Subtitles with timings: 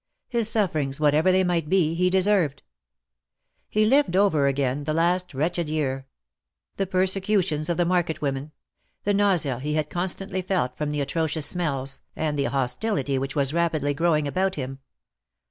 [0.29, 2.63] His sufferings, whatever they might be, he deserved.
[3.69, 6.07] He lived over again the last wretched year;
[6.77, 8.51] the persecutions of the market women;
[9.03, 13.53] the nausea he had constantly felt from the atrocious smells, and the hostility which was
[13.53, 14.79] rapidly growing about him.